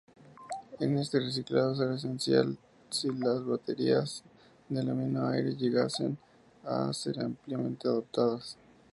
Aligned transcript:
Este 0.79 1.19
reciclado 1.19 1.75
sería 1.75 1.93
esencial 1.93 2.57
si 2.89 3.09
las 3.11 3.45
baterías 3.45 4.23
de 4.67 4.79
aluminio-aire 4.79 5.55
llegasen 5.55 6.17
a 6.65 6.91
ser 6.91 7.19
ampliamente 7.19 7.87
adoptadas. 7.87 8.57